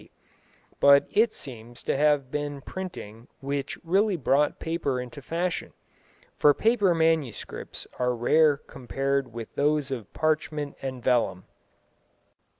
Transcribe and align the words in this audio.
D., 0.01 0.11
but 0.79 1.05
it 1.11 1.31
seems 1.31 1.83
to 1.83 1.95
have 1.95 2.31
been 2.31 2.61
printing 2.61 3.27
which 3.39 3.77
really 3.83 4.15
brought 4.17 4.57
paper 4.57 4.99
into 4.99 5.21
fashion, 5.21 5.73
for 6.39 6.55
paper 6.55 6.95
manuscripts 6.95 7.85
are 7.99 8.15
rare 8.15 8.57
compared 8.57 9.31
with 9.31 9.53
those 9.53 9.91
of 9.91 10.11
parchment 10.11 10.75
and 10.81 11.03
vellum. 11.03 11.45